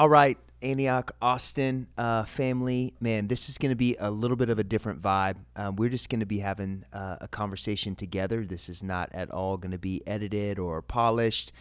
[0.00, 4.48] All right, Antioch, Austin uh, family, man, this is going to be a little bit
[4.48, 5.36] of a different vibe.
[5.56, 8.46] Um, we're just going to be having uh, a conversation together.
[8.46, 11.52] This is not at all going to be edited or polished,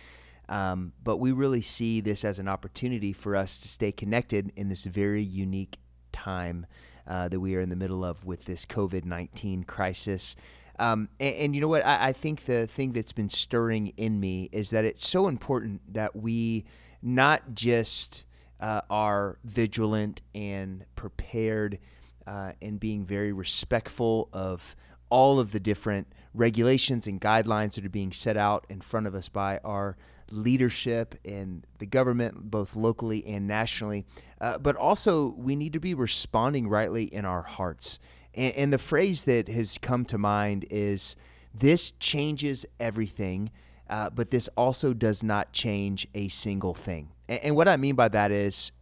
[0.47, 4.69] um, but we really see this as an opportunity for us to stay connected in
[4.69, 5.75] this very unique
[6.13, 6.65] time
[7.07, 10.37] uh, that we are in the middle of with this COVID 19 crisis.
[10.79, 11.85] Um, and, and, you know what?
[11.85, 15.93] I, I think the thing that's been stirring in me is that it's so important
[15.93, 16.63] that we
[17.01, 18.23] not just
[18.59, 21.79] uh, are vigilant and prepared
[22.27, 24.75] uh, and being very respectful of
[25.09, 29.15] all of the different regulations and guidelines that are being set out in front of
[29.15, 29.97] us by our
[30.31, 34.05] leadership and the government, both locally and nationally.
[34.39, 37.99] Uh, but also, we need to be responding rightly in our hearts.
[38.35, 41.15] And, and the phrase that has come to mind is
[41.53, 43.49] this changes everything,
[43.89, 47.09] uh, but this also does not change a single thing.
[47.29, 48.73] And, and what I mean by that is,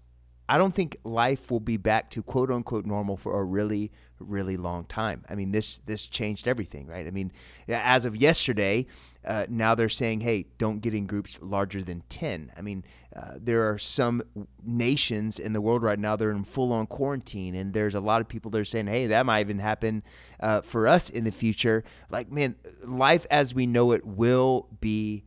[0.50, 4.56] I don't think life will be back to quote unquote normal for a really, really
[4.56, 5.26] long time.
[5.30, 7.06] I mean, this this changed everything, right?
[7.06, 7.34] I mean,
[7.68, 8.88] as of yesterday,
[9.26, 12.54] uh, now they're saying, hey, don't get in groups larger than 10.
[12.56, 14.24] I mean, uh, there are some
[14.64, 18.00] nations in the world right now that are in full on quarantine, and there's a
[18.00, 20.02] lot of people that are saying, hey, that might even happen
[20.40, 21.84] uh, for us in the future.
[22.10, 25.26] Like, man, life as we know it will be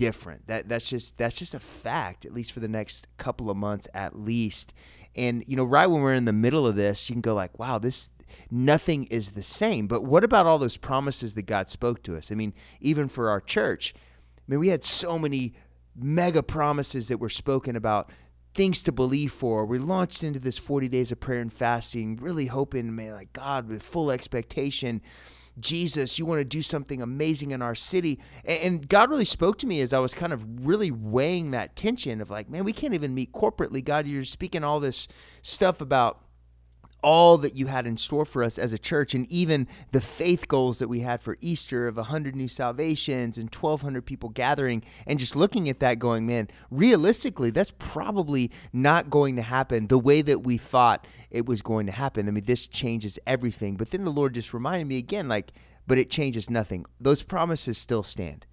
[0.00, 0.46] different.
[0.46, 3.86] That that's just that's just a fact, at least for the next couple of months
[3.92, 4.72] at least.
[5.14, 7.58] And you know, right when we're in the middle of this, you can go like,
[7.58, 8.08] wow, this
[8.50, 9.86] nothing is the same.
[9.86, 12.32] But what about all those promises that God spoke to us?
[12.32, 15.52] I mean, even for our church, I mean, we had so many
[15.94, 18.10] mega promises that were spoken about
[18.54, 19.66] things to believe for.
[19.66, 23.68] We launched into this 40 days of prayer and fasting, really hoping, man, like God
[23.68, 25.02] with full expectation.
[25.58, 28.20] Jesus, you want to do something amazing in our city.
[28.44, 32.20] And God really spoke to me as I was kind of really weighing that tension
[32.20, 33.84] of like, man, we can't even meet corporately.
[33.84, 35.08] God, you're speaking all this
[35.42, 36.22] stuff about
[37.02, 40.48] all that you had in store for us as a church and even the faith
[40.48, 45.18] goals that we had for Easter of 100 new salvations and 1200 people gathering and
[45.18, 50.22] just looking at that going man realistically that's probably not going to happen the way
[50.22, 52.28] that we thought it was going to happen.
[52.28, 53.76] I mean this changes everything.
[53.76, 55.52] But then the lord just reminded me again like
[55.86, 56.86] but it changes nothing.
[57.00, 58.46] Those promises still stand.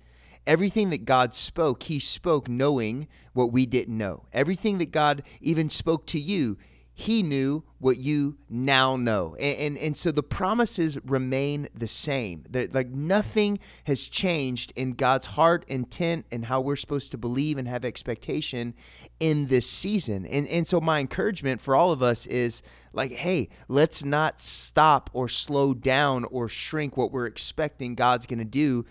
[0.48, 4.24] Everything that God spoke, He spoke knowing what we didn't know.
[4.32, 6.58] Everything that God even spoke to you,
[7.00, 9.36] he knew what you now know.
[9.40, 12.44] And, and, and, so the promises remain the same.
[12.50, 17.60] That like nothing has changed in God's heart, intent, and how we're supposed to believe
[17.60, 18.74] and have expectation
[19.20, 20.26] in this season.
[20.26, 22.64] And, and so my encouragement for all of us is
[22.94, 28.40] like, hey, let's not stop or slow down or shrink what we're expecting God's going
[28.40, 28.88] to do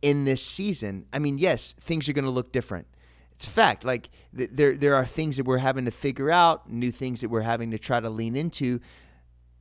[0.00, 1.06] in this season.
[1.12, 2.86] I mean, yes, things are going to look different
[3.38, 3.84] it's a fact.
[3.84, 7.28] Like th- there there are things that we're having to figure out, new things that
[7.28, 8.80] we're having to try to lean into.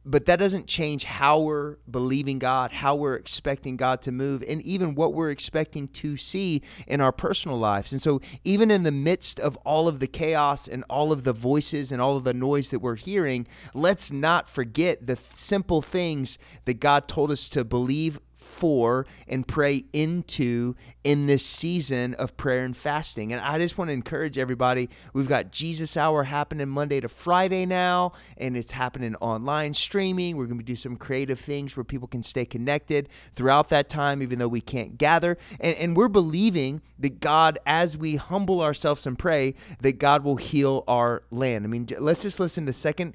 [0.04, 4.64] But that doesn't change how we're believing God, how we're expecting God to move, and
[4.64, 7.92] even what we're expecting to see in our personal lives.
[7.92, 11.34] And so, even in the midst of all of the chaos and all of the
[11.34, 13.46] voices and all of the noise that we're hearing,
[13.76, 19.84] let's not forget the simple things that God told us to believe for and pray
[19.92, 23.34] into in this season of prayer and fasting.
[23.34, 24.90] And I just want to encourage everybody.
[25.14, 30.38] We've got Jesus Hour happening Monday to Friday now, and it's happening online streaming.
[30.38, 34.22] We're going to do some creative things where people can stay connected throughout that time,
[34.22, 35.38] even though we can't gather.
[35.60, 40.38] And, and we're believing that God, as we humble ourselves and pray, that God will
[40.38, 41.66] heal our land.
[41.66, 43.14] I mean, let's just listen to Second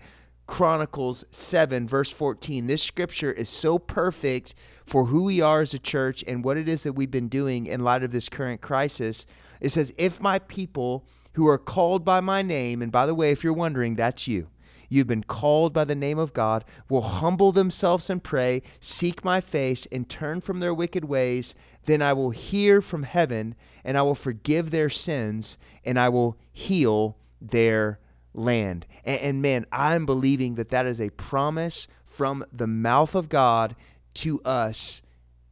[0.52, 2.66] Chronicles 7, verse 14.
[2.66, 4.54] This scripture is so perfect
[4.84, 7.64] for who we are as a church and what it is that we've been doing
[7.64, 9.24] in light of this current crisis.
[9.62, 13.30] It says, If my people who are called by my name, and by the way,
[13.30, 14.48] if you're wondering, that's you.
[14.90, 19.40] You've been called by the name of God, will humble themselves and pray, seek my
[19.40, 21.54] face, and turn from their wicked ways.
[21.86, 26.36] Then I will hear from heaven, and I will forgive their sins, and I will
[26.52, 28.00] heal their
[28.34, 28.86] land.
[29.04, 33.76] And, and, man, I'm believing that that is a promise from the mouth of God
[34.14, 35.02] to us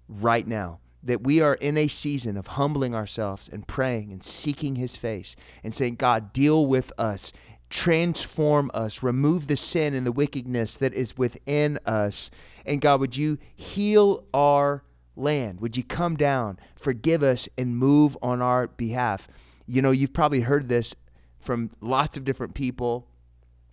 [0.08, 0.80] right now.
[1.02, 5.34] That we are in a season of humbling ourselves and praying and seeking His face
[5.64, 7.32] and saying, God, deal with us,
[7.70, 12.30] transform us, remove the sin and the wickedness that is within us.
[12.66, 14.84] And God, would you heal our
[15.16, 15.60] land?
[15.60, 19.26] Would you come down, forgive us, and move on our behalf?
[19.66, 20.94] You know, you've probably heard this
[21.40, 23.06] from lots of different people,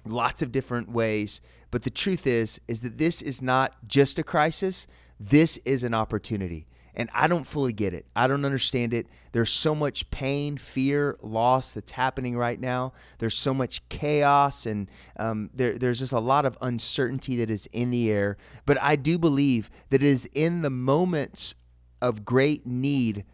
[0.05, 1.41] lots of different ways.
[1.71, 4.87] But the truth is, is that this is not just a crisis.
[5.19, 6.67] This is an opportunity.
[6.95, 8.07] And I don't fully get it.
[8.15, 9.05] I don't understand it.
[9.31, 12.93] There's so much pain, fear, loss that's happening right now.
[13.19, 17.67] There's so much chaos, and um, there, there's just a lot of uncertainty that is
[17.71, 18.35] in the air.
[18.65, 21.53] But I do believe that it is in the moments
[22.01, 23.25] of great need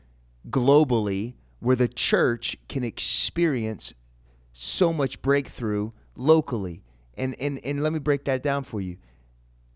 [0.50, 3.94] globally where the church can experience
[4.54, 6.84] so much breakthrough locally.
[7.16, 8.98] And, and, and let me break that down for you.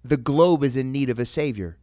[0.04, 1.78] The globe is in need of a savior.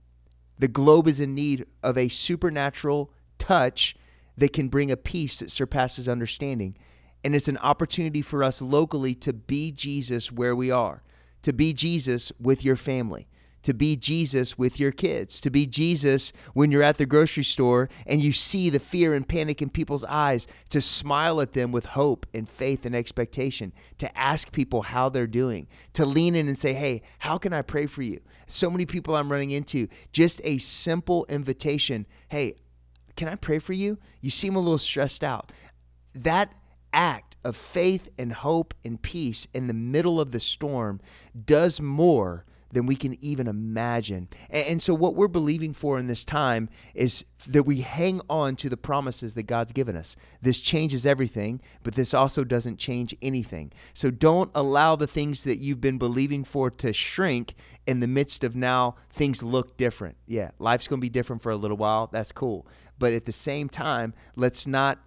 [0.58, 3.96] The globe is in need of a supernatural touch
[4.37, 6.76] that can bring a peace that surpasses understanding.
[7.23, 11.02] And it's an opportunity for us locally to be Jesus where we are,
[11.43, 13.29] to be Jesus with your family,
[13.64, 17.88] to be Jesus with your kids, to be Jesus when you're at the grocery store
[18.06, 21.87] and you see the fear and panic in people's eyes, to smile at them with
[21.87, 26.58] hope and faith and expectation, to ask people how they're doing, to lean in and
[26.58, 28.20] say, Hey, how can I pray for you?
[28.46, 32.56] So many people I'm running into, just a simple invitation Hey,
[33.16, 33.99] can I pray for you?
[34.20, 35.52] You seem a little stressed out.
[36.14, 36.52] That
[36.93, 41.00] act of faith and hope and peace in the middle of the storm
[41.44, 42.44] does more
[42.75, 44.29] than we can even imagine.
[44.50, 48.56] And, and, so, what we're believing for in this time is that we hang on
[48.56, 50.17] to the promises that God's given us.
[50.43, 53.73] This changes everything, but this also doesn't change anything.
[53.94, 57.55] So, don't allow the things that you've been believing for to shrink
[57.87, 60.17] in the midst of now things look different.
[60.26, 62.09] Yeah, life's going to be different for a little while.
[62.12, 62.67] That's cool.
[62.99, 64.99] But at the same time, let's not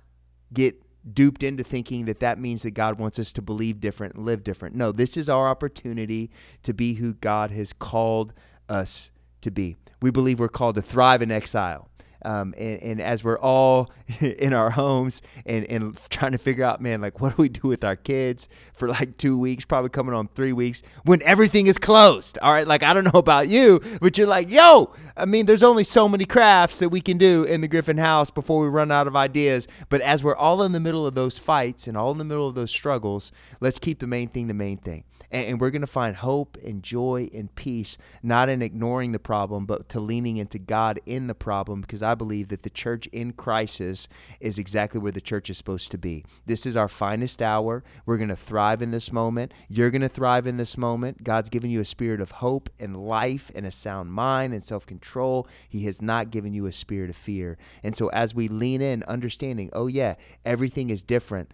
[0.53, 0.81] get
[1.13, 4.43] duped into thinking that that means that God wants us to believe different and live
[4.43, 4.75] different.
[4.75, 6.29] No, this is our opportunity
[6.63, 8.33] to be who God has called
[8.69, 9.11] us
[9.41, 9.75] to be.
[10.01, 11.86] We believe we're called to thrive in exile.
[12.25, 16.81] Um, and, and, as we're all in our homes and, and trying to figure out,
[16.81, 20.13] man, like, what do we do with our kids for like two weeks, probably coming
[20.13, 22.37] on three weeks when everything is closed?
[22.41, 22.67] All right.
[22.67, 26.09] Like, I don't know about you, but you're like, yo, I mean, there's only so
[26.09, 29.15] many crafts that we can do in the Griffin house before we run out of
[29.15, 29.67] ideas.
[29.89, 32.47] But as we're all in the middle of those fights and all in the middle
[32.47, 35.87] of those struggles, let's keep the main thing the main thing and we're going to
[35.87, 40.57] find hope and joy and peace, not in ignoring the problem, but to leaning into
[40.57, 44.07] God in the problem, because I believe that the church in crisis
[44.39, 46.23] is exactly where the church is supposed to be.
[46.45, 47.83] This is our finest hour.
[48.05, 49.53] We're going to thrive in this moment.
[49.67, 51.23] You're going to thrive in this moment.
[51.23, 54.85] God's given you a spirit of hope and life and a sound mind and self
[54.85, 55.47] control.
[55.67, 57.57] He has not given you a spirit of fear.
[57.83, 60.15] And so, as we lean in, understanding, oh, yeah,
[60.45, 61.53] everything is different,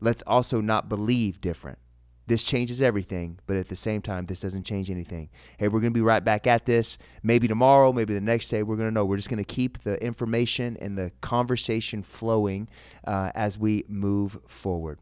[0.00, 1.78] let's also not believe different.
[2.30, 5.30] This changes everything, but at the same time, this doesn't change anything.
[5.58, 6.96] Hey, we're going to be right back at this.
[7.24, 9.04] Maybe tomorrow, maybe the next day, we're going to know.
[9.04, 12.68] We're just going to keep the information and the conversation flowing
[13.04, 15.00] uh, as we move forward.